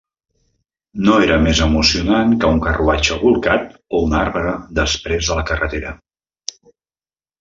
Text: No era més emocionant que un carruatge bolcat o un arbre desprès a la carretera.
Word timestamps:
No 1.07 1.17
era 1.25 1.35
més 1.43 1.59
emocionant 1.65 2.33
que 2.43 2.49
un 2.57 2.61
carruatge 2.63 3.17
bolcat 3.25 3.69
o 3.99 4.03
un 4.07 4.17
arbre 4.23 4.57
desprès 4.81 5.31
a 5.33 5.39
la 5.41 5.45
carretera. 5.51 5.93